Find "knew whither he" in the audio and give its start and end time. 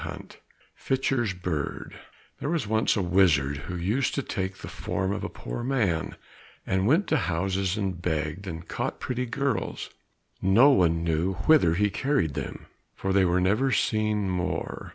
11.03-11.91